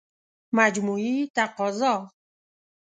مجموعي 0.57 1.17
تقاضا 1.35 1.95